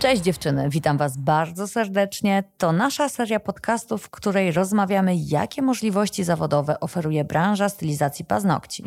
[0.00, 2.44] Cześć dziewczyny, witam Was bardzo serdecznie.
[2.58, 8.84] To nasza seria podcastów, w której rozmawiamy, jakie możliwości zawodowe oferuje branża stylizacji paznokci.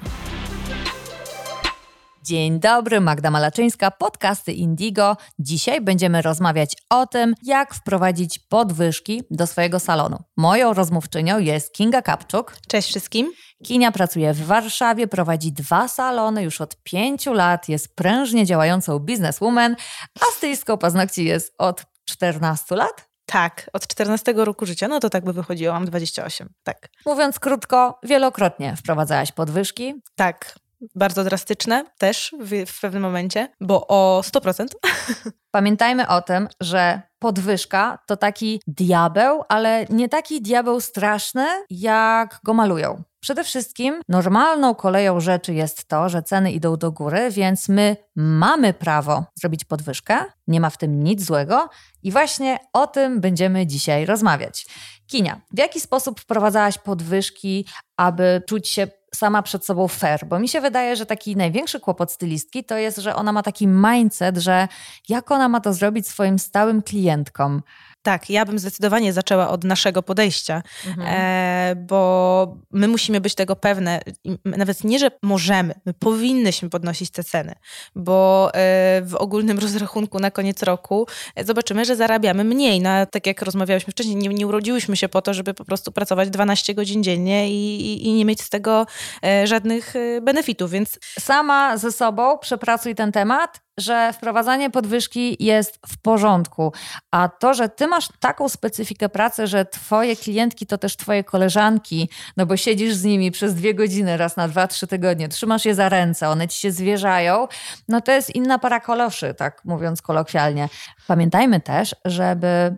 [2.25, 5.17] Dzień dobry, Magda Malaczyńska, podcasty Indigo.
[5.40, 10.17] Dzisiaj będziemy rozmawiać o tym, jak wprowadzić podwyżki do swojego salonu.
[10.37, 12.55] Moją rozmówczynią jest Kinga Kapczuk.
[12.67, 13.31] Cześć wszystkim.
[13.63, 19.76] Kinia pracuje w Warszawie, prowadzi dwa salony już od pięciu lat, jest prężnie działającą bizneswoman,
[20.21, 23.10] a stylistką paznokci jest od 14 lat.
[23.26, 26.90] Tak, od 14 roku życia, no to tak by wychodziło, mam 28, tak.
[27.05, 29.94] Mówiąc krótko, wielokrotnie wprowadzałaś podwyżki.
[30.16, 30.55] Tak,
[30.96, 34.66] bardzo drastyczne też w, w pewnym momencie, bo o 100%.
[35.52, 42.54] Pamiętajmy o tym, że podwyżka to taki diabeł, ale nie taki diabeł straszny, jak go
[42.54, 43.04] malują.
[43.20, 48.74] Przede wszystkim normalną koleją rzeczy jest to, że ceny idą do góry, więc my mamy
[48.74, 51.70] prawo zrobić podwyżkę, nie ma w tym nic złego
[52.04, 54.66] i właśnie o tym będziemy dzisiaj rozmawiać.
[55.07, 60.50] Kinia, w jaki sposób wprowadzałaś podwyżki, aby czuć się sama przed sobą fair, bo mi
[60.50, 64.67] się wydaje, że taki największy kłopot stylistki to jest, że ona ma taki mindset, że
[65.09, 67.61] jak ona ma to zrobić swoim stałym klientkom.
[68.03, 71.07] Tak, ja bym zdecydowanie zaczęła od naszego podejścia, mhm.
[71.11, 73.99] e, bo my musimy być tego pewne.
[74.45, 77.55] Nawet nie, że możemy, my powinnyśmy podnosić te ceny,
[77.95, 82.81] bo e, w ogólnym rozrachunku na koniec roku e, zobaczymy, że zarabiamy mniej.
[82.81, 86.29] No, tak jak rozmawiałyśmy wcześniej, nie, nie urodziłyśmy się po to, żeby po prostu pracować
[86.29, 88.85] 12 godzin dziennie i, i, i nie mieć z tego
[89.25, 90.99] e, żadnych e, benefitów, więc...
[91.19, 96.73] Sama ze sobą przepracuj ten temat że wprowadzanie podwyżki jest w porządku,
[97.11, 102.09] a to, że ty masz taką specyfikę pracy, że twoje klientki to też twoje koleżanki,
[102.38, 105.75] no bo siedzisz z nimi przez dwie godziny raz na dwa, trzy tygodnie, trzymasz je
[105.75, 107.47] za ręce, one ci się zwierzają,
[107.88, 110.69] no to jest inna para koloszy, tak mówiąc kolokwialnie.
[111.07, 112.77] Pamiętajmy też, żeby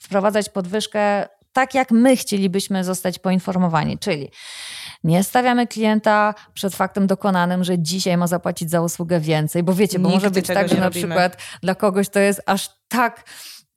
[0.00, 4.30] wprowadzać podwyżkę tak, jak my chcielibyśmy zostać poinformowani, czyli
[5.04, 9.98] nie stawiamy klienta przed faktem dokonanym, że dzisiaj ma zapłacić za usługę więcej, bo wiecie,
[9.98, 11.06] bo Nigdy może być tak, że na robimy.
[11.06, 13.24] przykład dla kogoś to jest aż tak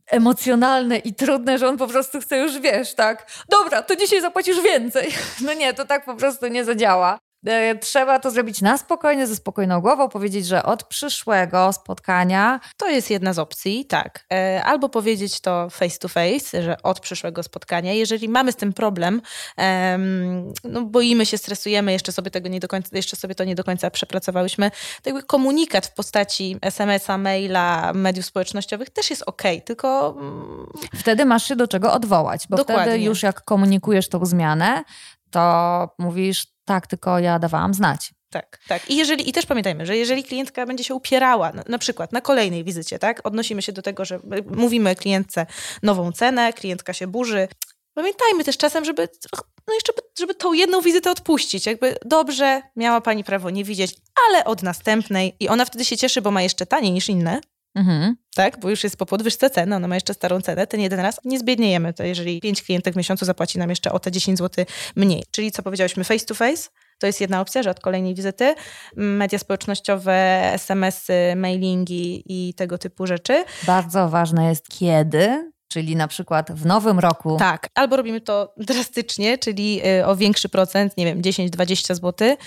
[0.07, 4.61] emocjonalne i trudne, że on po prostu chce już, wiesz, tak, dobra, to dzisiaj zapłacisz
[4.61, 5.09] więcej.
[5.45, 7.19] No nie, to tak po prostu nie zadziała.
[7.47, 12.59] E, trzeba to zrobić na spokojnie, ze spokojną głową, powiedzieć, że od przyszłego spotkania.
[12.77, 14.25] To jest jedna z opcji, tak.
[14.33, 17.93] E, albo powiedzieć to face to face, że od przyszłego spotkania.
[17.93, 19.21] Jeżeli mamy z tym problem,
[20.63, 23.63] no boimy się, stresujemy, jeszcze sobie tego nie do końca, jeszcze sobie to nie do
[23.63, 24.71] końca przepracowałyśmy,
[25.01, 30.15] to jakby komunikat w postaci SMS-a, maila, mediów społecznościowych też jest ok, tylko.
[30.19, 32.83] Mm, wtedy masz się do czego odwołać, bo Dokładnie.
[32.83, 34.83] wtedy już jak komunikujesz tą zmianę,
[35.31, 38.13] to mówisz, tak, tylko ja dawałam znać.
[38.29, 38.89] Tak, tak.
[38.89, 42.21] I, jeżeli, I też pamiętajmy, że jeżeli klientka będzie się upierała, na, na, przykład na
[42.21, 45.45] kolejnej wizycie, tak, odnosimy się do tego, że mówimy klientce
[45.83, 47.47] nową cenę, klientka się burzy.
[47.93, 49.07] Pamiętajmy też czasem, żeby
[49.67, 51.65] no jeszcze, żeby tą jedną wizytę odpuścić.
[51.65, 53.95] Jakby dobrze, miała pani prawo nie widzieć,
[54.27, 57.41] ale od następnej i ona wtedy się cieszy, bo ma jeszcze taniej niż inne.
[57.77, 58.15] Mhm.
[58.35, 61.19] Tak, bo już jest po podwyżce ceny, ona ma jeszcze starą cenę, ten jeden raz
[61.25, 64.65] nie zbiedniejemy, to jeżeli pięć klientek w miesiącu zapłaci nam jeszcze o te 10 zł
[64.95, 65.23] mniej.
[65.31, 68.55] Czyli co powiedziałyśmy, face to face, to jest jedna opcja, że od kolejnej wizyty
[68.95, 73.45] media społecznościowe, SMS-y, mailingi i tego typu rzeczy.
[73.67, 77.37] Bardzo ważne jest kiedy, czyli na przykład w nowym roku.
[77.39, 82.37] Tak, albo robimy to drastycznie, czyli y, o większy procent, nie wiem, 10-20 zł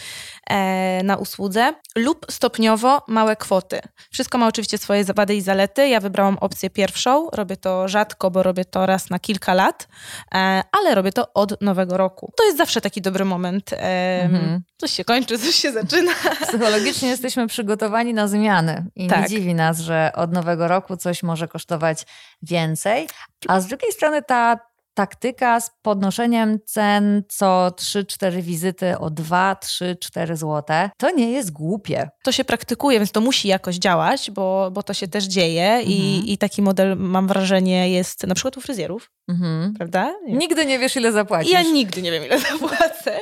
[0.50, 3.81] e, na usłudze, lub stopniowo małe kwoty.
[4.10, 5.88] Wszystko ma oczywiście swoje wady i zalety.
[5.88, 7.28] Ja wybrałam opcję pierwszą.
[7.32, 9.88] Robię to rzadko, bo robię to raz na kilka lat,
[10.34, 12.32] e, ale robię to od nowego roku.
[12.37, 13.72] To jest zawsze taki dobry moment.
[13.72, 14.60] E, mhm.
[14.76, 16.12] Coś się kończy, coś się zaczyna.
[16.48, 19.20] Psychologicznie jesteśmy przygotowani na zmiany i tak.
[19.22, 22.06] nie dziwi nas, że od nowego roku coś może kosztować
[22.42, 23.08] więcej.
[23.48, 24.69] A z drugiej strony ta
[25.00, 31.53] taktyka z podnoszeniem cen co 3-4 wizyty o 2, 3, 4 zł, to nie jest
[31.53, 32.09] głupie.
[32.25, 35.88] To się praktykuje, więc to musi jakoś działać, bo, bo to się też dzieje mhm.
[35.88, 39.75] i, i taki model, mam wrażenie, jest na przykład u fryzjerów, mhm.
[39.75, 40.14] prawda?
[40.26, 40.35] Nie.
[40.35, 41.53] Nigdy nie wiesz, ile zapłacisz.
[41.53, 43.19] Ja nigdy nie wiem, ile zapłacę.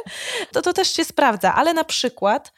[0.52, 2.52] To, to też się sprawdza, ale na przykład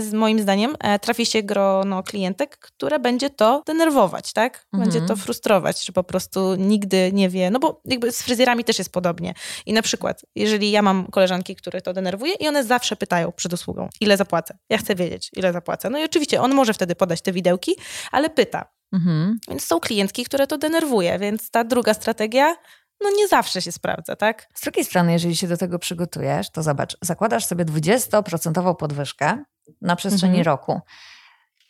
[0.00, 4.66] z moim zdaniem e, trafi się grono klientek, które będzie to denerwować, tak?
[4.72, 5.08] Będzie mhm.
[5.08, 8.92] to frustrować, że po prostu nigdy nie wie, no bo jakby z fryzjerami też jest
[8.92, 9.34] podobnie.
[9.66, 13.52] I na przykład, jeżeli ja mam koleżanki, które to denerwuje i one zawsze pytają przed
[13.52, 14.58] usługą, ile zapłacę?
[14.70, 15.90] Ja chcę wiedzieć, ile zapłacę.
[15.90, 17.76] No i oczywiście on może wtedy podać te widełki,
[18.10, 18.64] ale pyta.
[18.92, 19.38] Mhm.
[19.48, 22.56] Więc są klientki, które to denerwuje, więc ta druga strategia
[23.02, 24.48] no nie zawsze się sprawdza, tak?
[24.54, 29.44] Z drugiej strony, jeżeli się do tego przygotujesz, to zobacz, zakładasz sobie 20% podwyżkę
[29.80, 30.44] na przeszczeni mhm.
[30.44, 30.80] roku.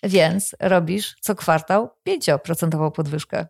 [0.02, 3.46] Więc robisz co kwartał 5% podwyżkę.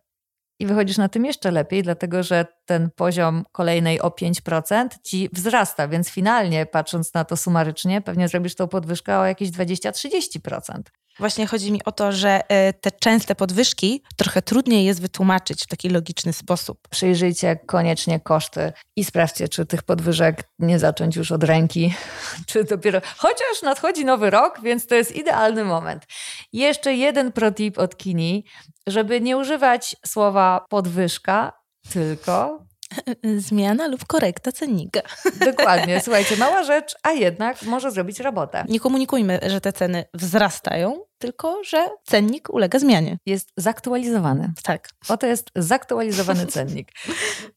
[0.62, 5.88] I wychodzisz na tym jeszcze lepiej, dlatego że ten poziom kolejnej o 5% ci wzrasta,
[5.88, 10.82] więc finalnie, patrząc na to sumarycznie, pewnie zrobisz tą podwyżkę o jakieś 20-30%.
[11.18, 15.66] Właśnie chodzi mi o to, że e, te częste podwyżki trochę trudniej jest wytłumaczyć w
[15.66, 16.78] taki logiczny sposób.
[16.90, 21.94] Przyjrzyjcie koniecznie koszty i sprawdźcie, czy tych podwyżek nie zacząć już od ręki,
[22.48, 23.00] czy dopiero.
[23.16, 26.06] Chociaż nadchodzi nowy rok, więc to jest idealny moment.
[26.52, 28.44] Jeszcze jeden protip od Kini,
[28.86, 31.52] żeby nie używać słowa podwyżka,
[31.92, 32.64] tylko
[33.48, 35.00] Zmiana lub korekta cennika.
[35.50, 36.00] Dokładnie.
[36.00, 38.64] Słuchajcie, mała rzecz, a jednak może zrobić robotę.
[38.68, 43.18] Nie komunikujmy, że te ceny wzrastają, tylko że cennik ulega zmianie.
[43.26, 44.52] Jest zaktualizowany.
[44.62, 44.88] Tak.
[45.08, 46.92] Oto jest zaktualizowany cennik.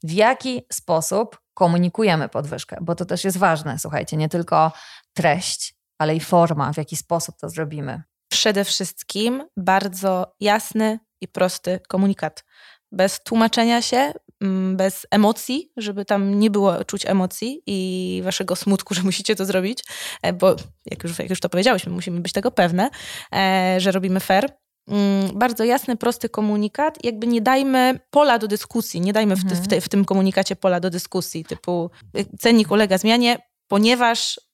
[0.04, 2.78] W jaki sposób komunikujemy podwyżkę?
[2.82, 4.72] Bo to też jest ważne, słuchajcie, nie tylko
[5.14, 8.04] treść, ale i forma, w jaki sposób to zrobimy.
[8.32, 12.44] Przede wszystkim bardzo jasny i prosty komunikat.
[12.92, 18.94] Bez tłumaczenia się, Mm, bez emocji, żeby tam nie było czuć emocji i waszego smutku,
[18.96, 19.84] że musicie to zrobić,
[20.22, 20.56] e, bo
[20.86, 22.90] jak już, jak już to powiedziałyśmy, musimy być tego pewne,
[23.36, 24.50] e, że robimy fair.
[24.88, 27.04] Mm, bardzo jasny, prosty komunikat.
[27.04, 29.66] Jakby nie dajmy pola do dyskusji, nie dajmy w, w, mhm.
[29.66, 34.45] te, w tym komunikacie pola do dyskusji, typu y, cennik ulega zmianie, ponieważ nie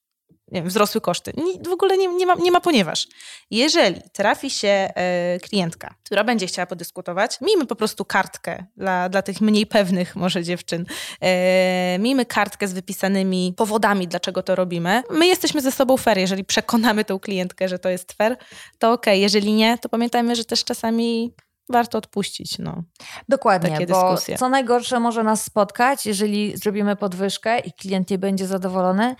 [0.52, 1.32] wiem, wzrosły koszty.
[1.68, 3.08] w ogóle nie, nie, ma, nie ma ponieważ.
[3.50, 9.22] Jeżeli trafi się e, klientka, która będzie chciała podyskutować, miejmy po prostu kartkę dla, dla
[9.22, 10.86] tych mniej pewnych może dziewczyn.
[11.20, 15.02] E, miejmy kartkę z wypisanymi powodami, dlaczego to robimy.
[15.10, 16.18] My jesteśmy ze sobą fair.
[16.18, 18.36] Jeżeli przekonamy tą klientkę, że to jest fair,
[18.78, 19.06] to ok.
[19.06, 21.32] Jeżeli nie, to pamiętajmy, że też czasami
[21.68, 22.58] warto odpuścić.
[22.58, 22.82] No,
[23.28, 24.38] Dokładnie, takie bo dyskusje.
[24.38, 29.16] co najgorsze może nas spotkać, jeżeli zrobimy podwyżkę i klient nie będzie zadowolony.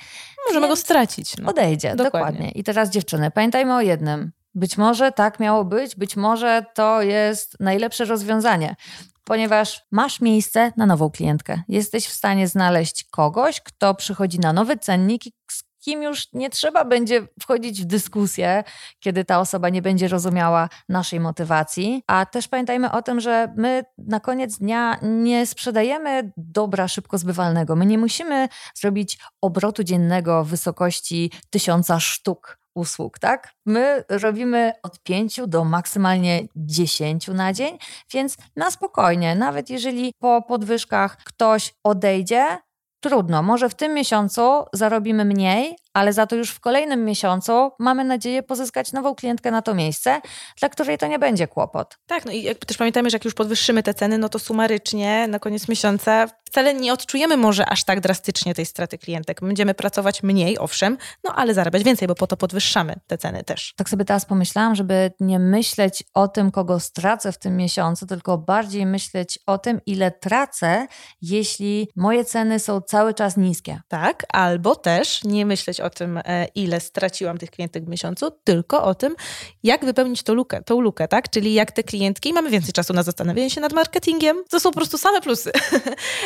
[0.48, 1.36] Możemy go stracić.
[1.36, 1.50] No.
[1.50, 2.10] Odejdzie, dokładnie.
[2.10, 2.50] dokładnie.
[2.50, 4.32] I teraz dziewczyny, pamiętajmy o jednym.
[4.54, 8.76] Być może tak miało być, być może to jest najlepsze rozwiązanie,
[9.24, 11.62] ponieważ masz miejsce na nową klientkę.
[11.68, 16.84] Jesteś w stanie znaleźć kogoś, kto przychodzi na nowy cennik, z kim już nie trzeba
[16.84, 18.64] będzie wchodzić w dyskusję,
[19.00, 22.02] kiedy ta osoba nie będzie rozumiała naszej motywacji.
[22.06, 27.76] A też pamiętajmy o tym, że my na koniec dnia nie sprzedajemy dobra szybko zbywalnego.
[27.76, 33.52] My nie musimy zrobić obrotu dziennego w wysokości tysiąca sztuk usług, tak?
[33.66, 37.78] My robimy od pięciu do maksymalnie dziesięciu na dzień,
[38.12, 42.58] więc na spokojnie, nawet jeżeli po podwyżkach ktoś odejdzie,
[43.02, 43.42] trudno.
[43.42, 48.42] Może w tym miesiącu zarobimy mniej, ale za to już w kolejnym miesiącu mamy nadzieję
[48.42, 50.20] pozyskać nową klientkę na to miejsce,
[50.60, 51.98] dla której to nie będzie kłopot.
[52.06, 55.38] Tak, no i też pamiętajmy, że jak już podwyższymy te ceny, no to sumarycznie na
[55.38, 59.40] koniec miesiąca wcale nie odczujemy może aż tak drastycznie tej straty klientek.
[59.40, 63.74] Będziemy pracować mniej, owszem, no ale zarabiać więcej, bo po to podwyższamy te ceny też.
[63.76, 68.38] Tak sobie teraz pomyślałam, żeby nie myśleć o tym, kogo stracę w tym miesiącu, tylko
[68.38, 70.86] bardziej myśleć o tym, ile tracę,
[71.22, 73.80] jeśli moje ceny są cały czas niskie.
[73.88, 78.84] Tak, albo też nie myśleć o tym, e, ile straciłam tych klientek w miesiącu, tylko
[78.84, 79.14] o tym,
[79.62, 81.30] jak wypełnić tą lukę, tą lukę, tak?
[81.30, 84.76] Czyli jak te klientki, mamy więcej czasu na zastanowienie się nad marketingiem, to są po
[84.76, 85.52] prostu same plusy.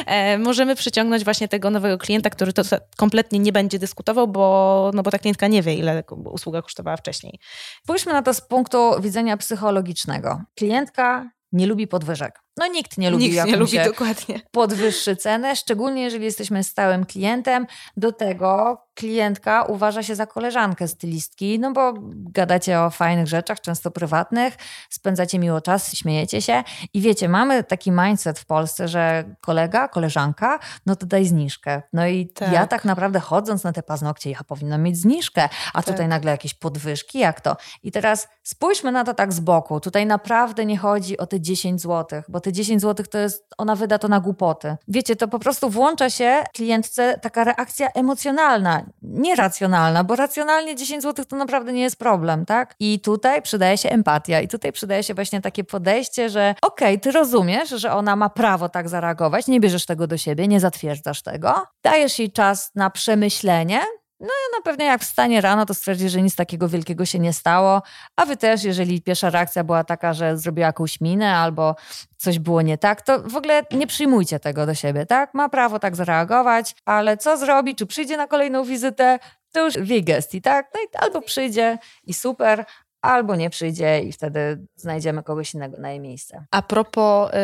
[0.07, 2.63] E, możemy przyciągnąć właśnie tego nowego klienta, który to
[2.97, 7.39] kompletnie nie będzie dyskutował, bo, no bo ta klientka nie wie, ile usługa kosztowała wcześniej.
[7.85, 10.43] Spójrzmy na to z punktu widzenia psychologicznego.
[10.55, 12.46] Klientka nie lubi podwyżek.
[12.57, 14.41] No nikt nie lubi, nikt jak nie lubi dokładnie.
[14.51, 17.67] podwyższy cenę, szczególnie jeżeli jesteśmy stałym klientem.
[17.97, 23.91] Do tego klientka uważa się za koleżankę stylistki, no bo gadacie o fajnych rzeczach, często
[23.91, 24.57] prywatnych,
[24.91, 30.59] spędzacie miło czas, śmiejecie się i wiecie, mamy taki mindset w Polsce, że kolega, koleżanka,
[30.87, 31.83] no to daj zniżkę.
[31.93, 32.53] No i tak.
[32.53, 35.85] ja tak naprawdę chodząc na te paznokcie, ja powinnam mieć zniżkę, a tak.
[35.85, 37.57] tutaj nagle jakieś podwyżki, jak to?
[37.83, 39.81] I teraz spójrzmy na to tak z boku.
[39.81, 43.77] Tutaj naprawdę nie chodzi o te 10 zł, bo te 10 zł to jest, ona
[43.77, 44.77] wyda to na głupoty.
[44.89, 51.25] Wiecie, to po prostu włącza się klientce taka reakcja emocjonalna, nieracjonalna, bo racjonalnie 10 zł
[51.25, 52.75] to naprawdę nie jest problem, tak?
[52.81, 56.99] I tutaj przydaje się empatia i tutaj przydaje się właśnie takie podejście, że okej, okay,
[56.99, 61.23] ty rozumiesz, że ona ma prawo tak zareagować, nie bierzesz tego do siebie, nie zatwierdzasz
[61.23, 63.81] tego, dajesz jej czas na przemyślenie,
[64.21, 67.33] no i na pewno jak wstanie rano, to stwierdzi, że nic takiego wielkiego się nie
[67.33, 67.83] stało,
[68.17, 71.77] a wy też, jeżeli pierwsza reakcja była taka, że zrobiła jakąś minę albo
[72.17, 75.35] coś było nie tak, to w ogóle nie przyjmujcie tego do siebie, tak?
[75.35, 79.19] Ma prawo tak zareagować, ale co zrobi, czy przyjdzie na kolejną wizytę,
[79.53, 80.71] to już w jej gestii, tak?
[80.75, 82.65] No i albo przyjdzie i super,
[83.07, 86.45] albo nie przyjdzie i wtedy znajdziemy kogoś innego na jej miejsce.
[86.51, 87.35] A propos y,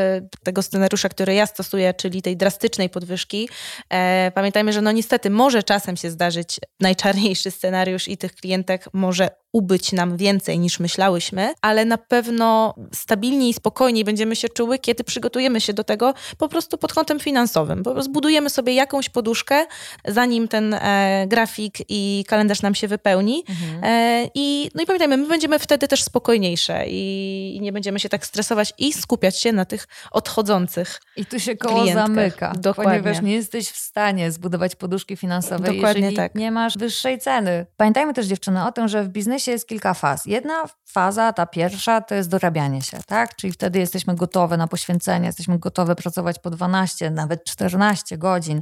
[0.43, 3.49] tego scenariusza, który ja stosuję, czyli tej drastycznej podwyżki,
[3.91, 9.42] e, pamiętajmy, że no niestety może czasem się zdarzyć najczarniejszy scenariusz i tych klientek może
[9.53, 15.05] ubyć nam więcej niż myślałyśmy, ale na pewno stabilniej i spokojniej będziemy się czuły, kiedy
[15.05, 17.83] przygotujemy się do tego po prostu pod kątem finansowym.
[17.83, 19.67] Po prostu budujemy sobie jakąś poduszkę,
[20.09, 23.45] zanim ten e, grafik i kalendarz nam się wypełni.
[23.49, 23.85] Mhm.
[23.85, 28.09] E, i, no i pamiętajmy, my będziemy wtedy też spokojniejsze i, i, nie będziemy się
[28.09, 31.01] tak stresować i skupiać się na tych odchodzących.
[31.17, 32.07] I tu się koło klientkach.
[32.07, 33.01] zamyka, Dokładnie.
[33.01, 36.35] ponieważ nie jesteś w stanie zbudować poduszki finansowej, Dokładnie jeżeli tak.
[36.35, 37.67] nie masz wyższej ceny.
[37.77, 40.27] Pamiętajmy też dziewczyny o tym, że w biznesie jest kilka faz.
[40.27, 43.37] Jedna faza, ta pierwsza, to jest dorabianie się, tak?
[43.37, 48.61] Czyli wtedy jesteśmy gotowe na poświęcenie, jesteśmy gotowe pracować po 12, nawet 14 godzin.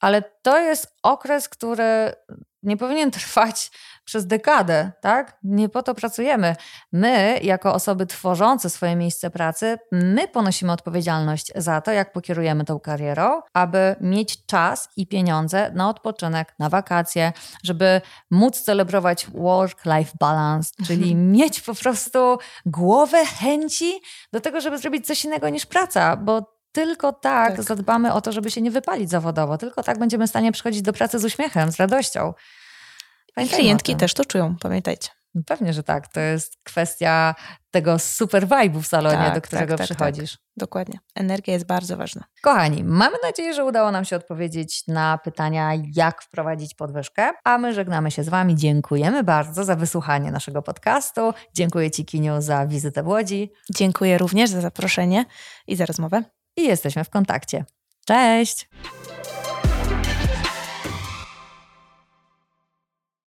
[0.00, 2.12] Ale to jest okres, który
[2.66, 3.70] nie powinien trwać
[4.04, 5.38] przez dekadę, tak?
[5.42, 6.56] Nie po to pracujemy.
[6.92, 12.80] My, jako osoby tworzące swoje miejsce pracy, my ponosimy odpowiedzialność za to, jak pokierujemy tą
[12.80, 17.32] karierą, aby mieć czas i pieniądze na odpoczynek, na wakacje,
[17.62, 21.32] żeby móc celebrować work-life balance, czyli mhm.
[21.32, 24.00] mieć po prostu głowę chęci
[24.32, 28.32] do tego, żeby zrobić coś innego niż praca, bo tylko tak, tak, zadbamy o to,
[28.32, 29.58] żeby się nie wypalić zawodowo.
[29.58, 32.34] Tylko tak będziemy w stanie przychodzić do pracy z uśmiechem, z radością.
[33.34, 35.08] Pamiętajmy Klientki też to czują, pamiętajcie.
[35.34, 36.08] No pewnie, że tak.
[36.08, 37.34] To jest kwestia
[37.70, 39.96] tego super vibe'u w salonie, tak, do którego tak, tak, tak.
[39.96, 40.32] przychodzisz.
[40.32, 40.98] Tak, dokładnie.
[41.14, 42.24] Energia jest bardzo ważna.
[42.42, 47.30] Kochani, mamy nadzieję, że udało nam się odpowiedzieć na pytania, jak wprowadzić podwyżkę.
[47.44, 48.56] A my żegnamy się z Wami.
[48.56, 51.32] Dziękujemy bardzo za wysłuchanie naszego podcastu.
[51.54, 53.52] Dziękuję Ci, Kiniu, za wizytę w Łodzi.
[53.74, 55.24] Dziękuję również za zaproszenie
[55.66, 56.35] i za rozmowę.
[56.56, 57.64] I jesteśmy w kontakcie.
[58.06, 58.68] Cześć!